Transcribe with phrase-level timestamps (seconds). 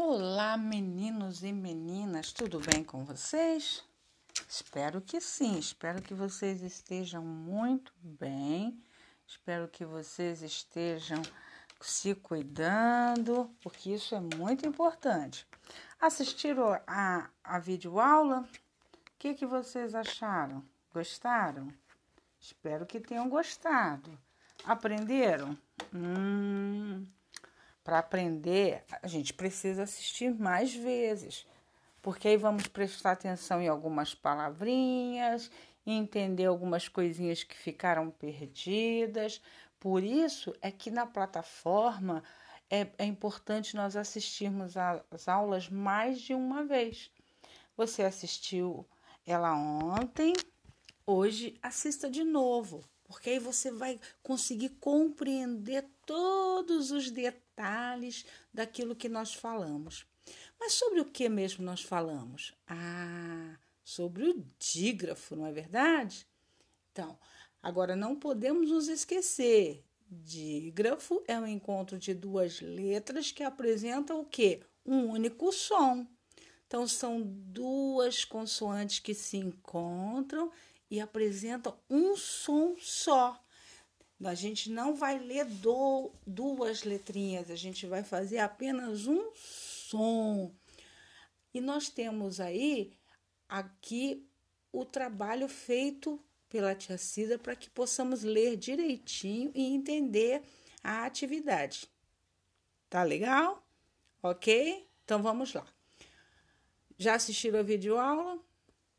[0.00, 3.84] Olá, meninos e meninas, tudo bem com vocês?
[4.48, 8.80] Espero que sim, espero que vocês estejam muito bem,
[9.26, 11.20] espero que vocês estejam
[11.80, 15.44] se cuidando, porque isso é muito importante.
[16.00, 18.42] Assistiram a, a videoaula?
[18.42, 20.64] O que, que vocês acharam?
[20.94, 21.74] Gostaram?
[22.40, 24.16] Espero que tenham gostado.
[24.64, 25.58] Aprenderam?
[25.92, 27.04] Hum.
[27.88, 31.46] Para aprender, a gente precisa assistir mais vezes,
[32.02, 35.50] porque aí vamos prestar atenção em algumas palavrinhas,
[35.86, 39.40] entender algumas coisinhas que ficaram perdidas.
[39.80, 42.22] Por isso é que na plataforma
[42.68, 47.10] é, é importante nós assistirmos às aulas mais de uma vez.
[47.74, 48.84] Você assistiu
[49.26, 50.34] ela ontem,
[51.06, 59.10] hoje assista de novo, porque aí você vai conseguir compreender todos os detalhes daquilo que
[59.10, 60.06] nós falamos.
[60.58, 62.54] Mas sobre o que mesmo nós falamos?
[62.66, 66.26] Ah, sobre o dígrafo, não é verdade?
[66.90, 67.18] Então,
[67.62, 69.84] agora não podemos nos esquecer.
[70.10, 74.62] Dígrafo é o um encontro de duas letras que apresentam o quê?
[74.86, 76.06] Um único som.
[76.66, 80.50] Então, são duas consoantes que se encontram
[80.90, 83.38] e apresenta um som só.
[84.24, 90.52] A gente não vai ler do, duas letrinhas, a gente vai fazer apenas um som.
[91.54, 92.92] E nós temos aí
[93.48, 94.28] aqui
[94.72, 100.42] o trabalho feito pela tia Cida para que possamos ler direitinho e entender
[100.82, 101.88] a atividade.
[102.90, 103.64] Tá legal?
[104.22, 104.88] Ok?
[105.04, 105.66] Então vamos lá.
[106.98, 108.42] Já assistiram a videoaula?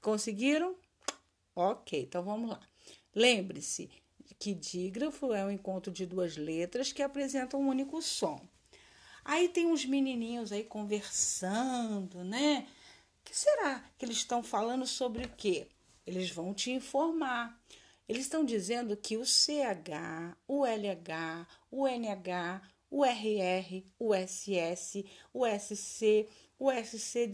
[0.00, 0.76] Conseguiram?
[1.54, 2.60] Ok, então vamos lá.
[3.14, 3.88] Lembre-se
[4.38, 8.40] que dígrafo é o um encontro de duas letras que apresentam um único som.
[9.24, 12.66] Aí tem uns menininhos aí conversando, né?
[13.24, 15.66] que será que eles estão falando sobre o quê?
[16.06, 17.58] Eles vão te informar.
[18.06, 25.46] Eles estão dizendo que o CH, o LH, o NH, o RR, o SS, o
[25.46, 26.28] SC,
[26.58, 27.30] o SC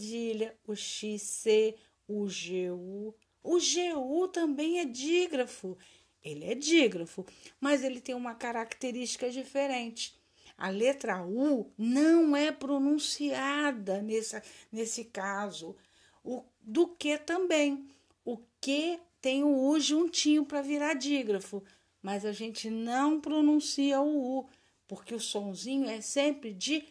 [0.67, 1.77] o XC,
[2.07, 5.77] o GU, o GU também é dígrafo.
[6.23, 7.25] Ele é dígrafo,
[7.61, 10.19] mas ele tem uma característica diferente.
[10.57, 15.75] A letra U não é pronunciada nesse, nesse caso.
[16.23, 17.89] O do que também.
[18.25, 21.63] O que tem o U juntinho para virar dígrafo,
[22.03, 24.49] mas a gente não pronuncia o U,
[24.87, 26.83] porque o sonzinho é sempre de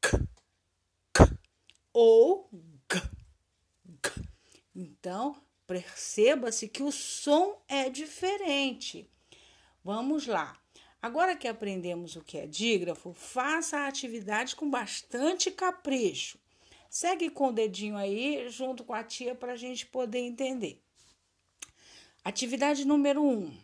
[0.00, 0.18] k,
[1.12, 1.38] k
[1.92, 3.00] ou g,
[4.04, 4.24] g.
[4.74, 5.36] Então,
[5.66, 9.08] Perceba-se que o som é diferente.
[9.82, 10.58] Vamos lá.
[11.00, 16.38] Agora que aprendemos o que é dígrafo, faça a atividade com bastante capricho.
[16.88, 20.80] Segue com o dedinho aí junto com a tia para a gente poder entender.
[22.24, 23.26] Atividade número 1.
[23.26, 23.58] Um,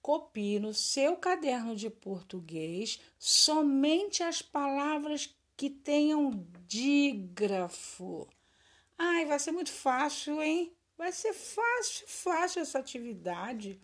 [0.00, 8.26] copie no seu caderno de português somente as palavras que tenham dígrafo.
[8.96, 10.72] Ai, vai ser muito fácil, hein?
[10.98, 13.80] Vai ser fácil, fácil essa atividade.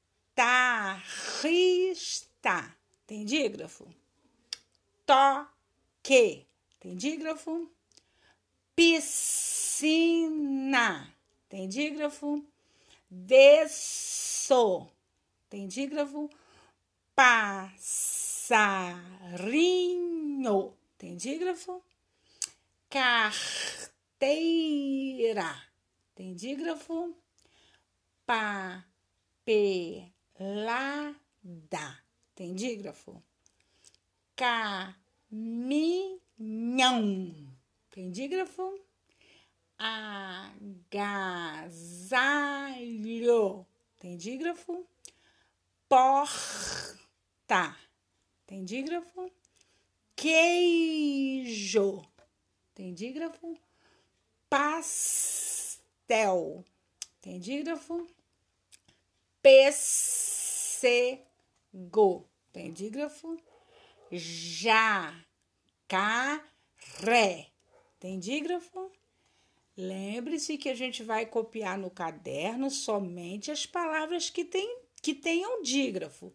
[3.07, 3.87] Tem dígrafo?
[5.05, 6.47] Toque.
[6.81, 7.71] Tem dígrafo?
[8.75, 9.97] Piscina.
[11.49, 12.45] Tem dígrafo?
[13.11, 14.89] Desso.
[15.49, 16.29] Tem dígrafo?
[18.47, 19.75] Passarinho.
[20.97, 21.83] Tem dígrafo?
[22.89, 23.91] Carteira.
[26.15, 27.17] Tem dígrafo?
[28.25, 28.85] Papelada.
[32.37, 33.21] Tem dígrafo?
[34.37, 36.15] Caminhão.
[37.91, 38.79] Tem dígrafo?
[39.77, 40.47] Agasalho.
[43.99, 44.87] Tem dígrafo?
[45.89, 47.77] Porta.
[48.47, 49.31] Tem dígrafo?
[50.15, 52.03] Queijo.
[52.75, 53.59] Tem dígrafo?
[54.49, 55.85] Pastel.
[57.21, 58.07] Tem dígrafo?
[59.43, 61.27] Pêssego.
[62.53, 63.37] Tem dígrafo?
[64.13, 65.27] Já,
[65.89, 66.49] cá,
[67.01, 67.49] ré.
[67.99, 68.93] Tem dígrafo?
[69.77, 75.63] Lembre-se que a gente vai copiar no caderno somente as palavras que, tem, que tenham
[75.63, 76.33] dígrafo.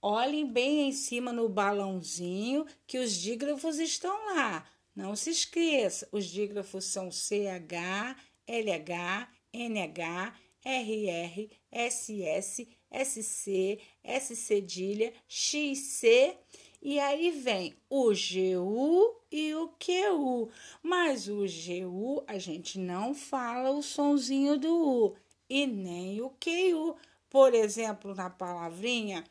[0.00, 4.64] Olhem bem em cima no balãozinho que os dígrafos estão lá.
[4.94, 8.16] Não se esqueça, os dígrafos são CH,
[8.46, 10.34] LH, NH,
[10.64, 16.36] RR, SS, SC, S cedilha, XC
[16.80, 20.48] e aí vem o GU e o QU.
[20.82, 25.16] Mas o GU a gente não fala o sonzinho do U
[25.48, 26.96] e nem o QU.
[27.28, 29.24] Por exemplo, na palavrinha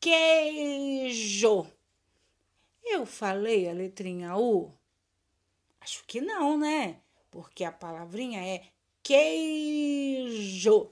[0.00, 1.66] queijo.
[2.82, 4.72] Eu falei a letrinha U?
[5.80, 7.00] Acho que não, né?
[7.30, 8.62] Porque a palavrinha é
[9.02, 10.90] queijo.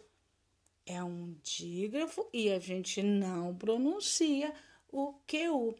[0.86, 4.54] É um dígrafo e a gente não pronuncia
[4.90, 5.74] o QU.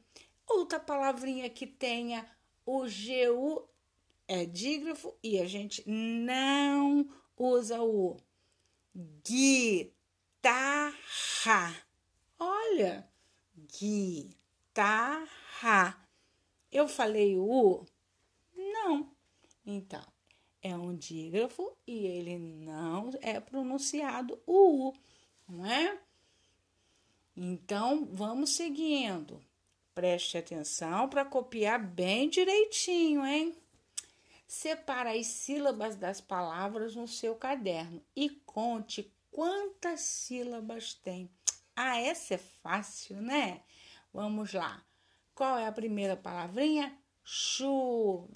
[0.47, 2.27] Outra palavrinha que tenha
[2.65, 3.69] o GU
[4.27, 8.17] é dígrafo e a gente não usa o
[9.25, 10.95] guitarra.
[12.39, 13.09] Olha,
[13.77, 15.29] guitarra.
[16.71, 17.85] Eu falei o?
[18.57, 19.11] Não.
[19.65, 20.05] Então,
[20.63, 24.95] é um dígrafo e ele não é pronunciado o U,
[25.49, 25.99] não é?
[27.37, 29.41] Então, vamos seguindo.
[29.95, 33.57] Preste atenção para copiar bem direitinho, hein?
[34.47, 41.31] Separa as sílabas das palavras no seu caderno e conte quantas sílabas tem.
[41.81, 43.63] Ah, essa é fácil, né?
[44.13, 44.85] Vamos lá.
[45.33, 46.99] Qual é a primeira palavrinha?
[47.23, 48.35] Chuvisco.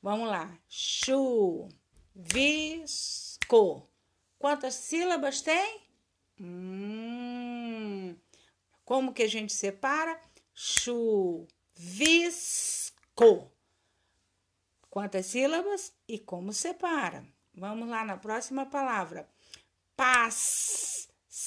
[0.00, 0.58] Vamos lá.
[0.66, 1.76] Chuvisco.
[4.38, 5.82] Quantas sílabas tem?
[6.40, 8.16] Hum,
[8.82, 10.18] como que a gente separa?
[10.54, 11.44] Chuvisco.
[14.88, 17.26] Quantas sílabas e como separa?
[17.54, 19.28] Vamos lá na próxima palavra.
[19.96, 21.38] Passarinho.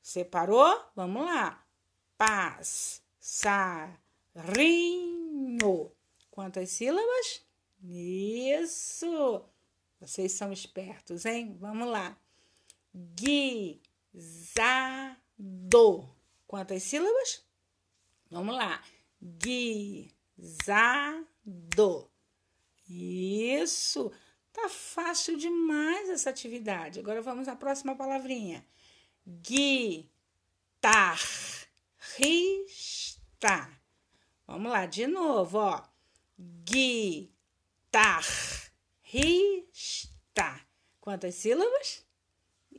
[0.00, 0.80] Separou?
[0.94, 1.66] Vamos lá.
[2.16, 2.72] Passarinho.
[6.30, 7.44] Quantas sílabas?
[7.82, 9.44] Isso.
[10.00, 11.56] Vocês são espertos, hein?
[11.60, 12.16] Vamos lá.
[12.94, 13.80] Guisado.
[16.46, 17.44] Quantas sílabas?
[18.30, 18.82] Vamos lá.
[19.20, 20.10] Guisado.
[22.88, 24.12] Isso.
[24.54, 27.00] Tá fácil demais essa atividade.
[27.00, 28.66] Agora vamos à próxima palavrinha.
[29.26, 30.08] Guitarrista.
[34.46, 35.82] Vamos lá, de novo, ó.
[36.38, 37.34] Guitarrista
[39.14, 40.60] Rista.
[41.00, 42.04] Quantas sílabas?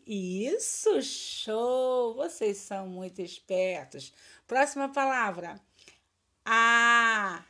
[0.05, 2.13] Isso, show!
[2.13, 4.11] Vocês são muito espertos.
[4.45, 5.57] Próxima palavra.
[6.43, 7.45] Agasalho.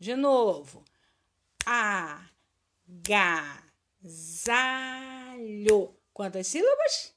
[0.00, 0.82] De novo.
[1.66, 2.34] Agasalho.
[6.14, 7.14] Quantas sílabas?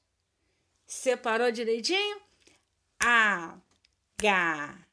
[0.86, 2.20] Separou direitinho?
[3.00, 4.84] Agasalho.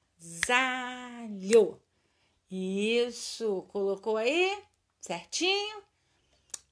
[2.49, 4.63] Isso, colocou aí?
[5.01, 5.83] Certinho?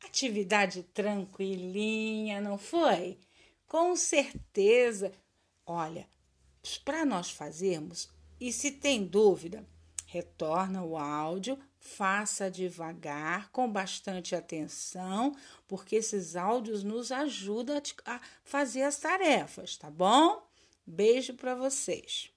[0.05, 3.19] Atividade tranquilinha, não foi?
[3.67, 5.11] Com certeza.
[5.65, 6.07] Olha,
[6.85, 8.09] para nós fazermos,
[8.39, 9.67] e se tem dúvida,
[10.11, 15.35] retorna o áudio, faça devagar, com bastante atenção,
[15.67, 20.43] porque esses áudios nos ajudam a fazer as tarefas, tá bom?
[20.85, 22.31] Beijo para vocês.